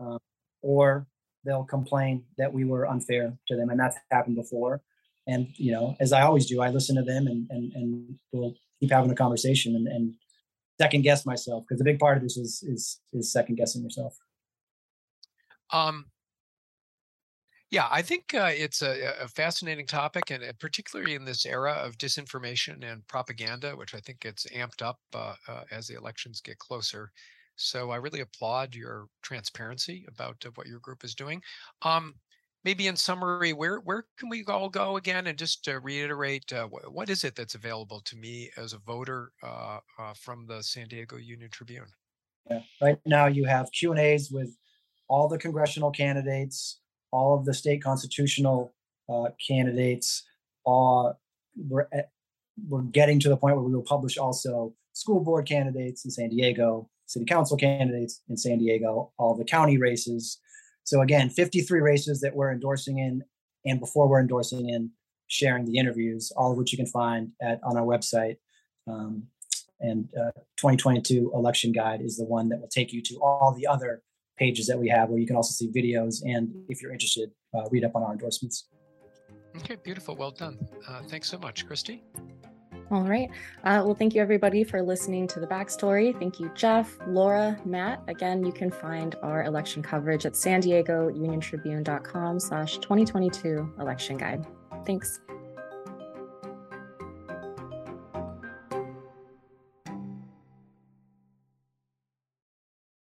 uh, 0.00 0.18
or 0.62 1.06
they'll 1.44 1.64
complain 1.64 2.24
that 2.38 2.52
we 2.52 2.64
were 2.64 2.88
unfair 2.88 3.36
to 3.48 3.56
them. 3.56 3.68
And 3.68 3.78
that's 3.78 3.96
happened 4.10 4.36
before. 4.36 4.80
And, 5.26 5.48
you 5.56 5.72
know, 5.72 5.96
as 6.00 6.12
I 6.12 6.22
always 6.22 6.46
do, 6.46 6.60
I 6.60 6.70
listen 6.70 6.96
to 6.96 7.02
them 7.02 7.26
and, 7.26 7.46
and, 7.50 7.72
and 7.72 8.18
we'll 8.32 8.54
keep 8.80 8.90
having 8.90 9.10
a 9.10 9.14
conversation 9.14 9.74
and, 9.74 9.88
and 9.88 10.14
second 10.80 11.02
guess 11.02 11.24
myself 11.24 11.64
because 11.66 11.80
a 11.80 11.84
big 11.84 11.98
part 11.98 12.16
of 12.16 12.22
this 12.22 12.36
is, 12.36 12.62
is, 12.62 13.00
is 13.12 13.32
second 13.32 13.56
guessing 13.56 13.82
yourself. 13.82 14.16
Um, 15.70 16.06
yeah, 17.70 17.88
I 17.90 18.02
think 18.02 18.34
uh, 18.34 18.52
it's 18.52 18.82
a, 18.82 19.14
a, 19.22 19.26
fascinating 19.26 19.86
topic, 19.86 20.30
and 20.30 20.44
uh, 20.44 20.52
particularly 20.60 21.14
in 21.14 21.24
this 21.24 21.44
era 21.44 21.72
of 21.72 21.98
disinformation 21.98 22.88
and 22.88 23.04
propaganda, 23.08 23.72
which 23.72 23.94
I 23.94 23.98
think 23.98 24.20
gets 24.20 24.46
amped 24.54 24.80
up 24.80 25.00
uh, 25.12 25.34
uh, 25.48 25.64
as 25.72 25.88
the 25.88 25.96
elections 25.96 26.40
get 26.40 26.58
closer. 26.58 27.10
So 27.56 27.90
I 27.90 27.96
really 27.96 28.20
applaud 28.20 28.76
your 28.76 29.06
transparency 29.22 30.04
about 30.08 30.36
uh, 30.46 30.50
what 30.54 30.68
your 30.68 30.78
group 30.80 31.02
is 31.02 31.16
doing. 31.16 31.42
Um, 31.82 32.14
maybe 32.64 32.86
in 32.86 32.96
summary, 32.96 33.52
where 33.52 33.80
where 33.80 34.06
can 34.18 34.28
we 34.28 34.44
all 34.46 34.68
go 34.68 34.96
again? 34.96 35.26
And 35.26 35.38
just 35.38 35.64
to 35.64 35.80
reiterate, 35.80 36.52
uh, 36.52 36.66
wh- 36.66 36.92
what 36.92 37.10
is 37.10 37.24
it 37.24 37.36
that's 37.36 37.54
available 37.54 38.00
to 38.00 38.16
me 38.16 38.50
as 38.56 38.72
a 38.72 38.78
voter 38.78 39.32
from 40.16 40.46
the 40.46 40.62
San 40.62 40.88
Diego 40.88 41.16
Union 41.16 41.50
Tribune? 41.50 41.88
Yeah, 42.50 42.62
right 42.82 42.98
now 43.06 43.26
you 43.26 43.44
have 43.44 43.72
Q 43.72 43.90
and 43.92 44.00
A's 44.00 44.30
with 44.30 44.56
all 45.08 45.28
the 45.28 45.38
congressional 45.38 45.90
candidates 45.90 46.80
all 47.14 47.38
of 47.38 47.44
the 47.44 47.54
state 47.54 47.80
constitutional 47.80 48.74
uh, 49.08 49.30
candidates 49.46 50.24
are 50.66 51.16
we're, 51.56 51.86
at, 51.92 52.10
we're 52.68 52.82
getting 52.82 53.20
to 53.20 53.28
the 53.28 53.36
point 53.36 53.54
where 53.54 53.64
we 53.64 53.72
will 53.72 53.84
publish 53.84 54.18
also 54.18 54.74
school 54.94 55.20
board 55.20 55.46
candidates 55.46 56.04
in 56.04 56.10
San 56.10 56.28
Diego, 56.28 56.90
city 57.06 57.24
council 57.24 57.56
candidates 57.56 58.20
in 58.28 58.36
San 58.36 58.58
Diego, 58.58 59.12
all 59.16 59.36
the 59.36 59.44
county 59.44 59.78
races. 59.78 60.40
So 60.84 61.00
again, 61.00 61.30
53 61.30 61.80
races 61.80 62.20
that 62.20 62.34
we're 62.34 62.52
endorsing 62.52 62.98
in, 62.98 63.22
and 63.64 63.80
before 63.80 64.08
we're 64.08 64.20
endorsing 64.20 64.68
in, 64.68 64.90
sharing 65.26 65.64
the 65.64 65.78
interviews, 65.78 66.30
all 66.36 66.52
of 66.52 66.58
which 66.58 66.72
you 66.72 66.78
can 66.78 66.86
find 66.86 67.30
at 67.42 67.58
on 67.64 67.76
our 67.76 67.84
website. 67.84 68.36
Um, 68.86 69.24
and 69.80 70.08
uh, 70.16 70.30
2022 70.56 71.32
election 71.34 71.72
guide 71.72 72.00
is 72.00 72.16
the 72.16 72.24
one 72.24 72.48
that 72.48 72.60
will 72.60 72.68
take 72.68 72.92
you 72.92 73.02
to 73.02 73.16
all 73.22 73.54
the 73.58 73.66
other 73.66 74.02
pages 74.38 74.66
that 74.66 74.78
we 74.78 74.88
have 74.88 75.08
where 75.08 75.18
you 75.18 75.26
can 75.26 75.36
also 75.36 75.52
see 75.52 75.70
videos 75.70 76.22
and 76.24 76.52
if 76.68 76.82
you're 76.82 76.92
interested 76.92 77.30
uh, 77.56 77.62
read 77.70 77.84
up 77.84 77.94
on 77.94 78.02
our 78.02 78.12
endorsements. 78.12 78.68
Okay 79.56 79.76
beautiful. 79.76 80.16
Well 80.16 80.32
done. 80.32 80.58
Uh, 80.88 81.02
thanks 81.02 81.28
so 81.28 81.38
much. 81.38 81.66
Christy 81.66 82.02
all 82.90 83.04
right. 83.04 83.28
Uh, 83.64 83.82
well, 83.84 83.94
thank 83.94 84.14
you 84.14 84.20
everybody 84.22 84.64
for 84.64 84.82
listening 84.82 85.26
to 85.28 85.40
the 85.40 85.46
backstory. 85.46 86.18
Thank 86.18 86.38
you, 86.38 86.50
Jeff, 86.54 86.96
Lora, 87.06 87.58
Matt. 87.64 88.02
Again, 88.08 88.44
you 88.44 88.52
can 88.52 88.70
find 88.70 89.14
our 89.22 89.44
election 89.44 89.82
coverage 89.82 90.26
at 90.26 90.36
san 90.36 90.60
diego 90.60 91.10
uniontribune.com 91.10 92.40
slash 92.40 92.78
2022 92.78 93.74
election 93.78 94.16
guide. 94.16 94.46
Thanks. 94.84 95.20